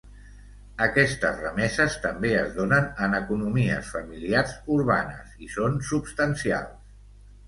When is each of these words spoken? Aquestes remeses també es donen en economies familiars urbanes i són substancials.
Aquestes 0.83 1.35
remeses 1.41 1.97
també 2.05 2.31
es 2.37 2.49
donen 2.55 2.87
en 3.07 3.13
economies 3.17 3.91
familiars 3.97 4.55
urbanes 4.77 5.35
i 5.49 5.51
són 5.57 5.77
substancials. 5.91 6.97